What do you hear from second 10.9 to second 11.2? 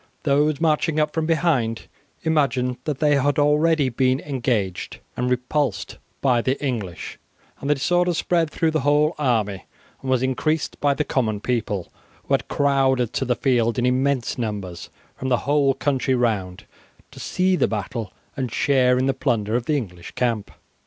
the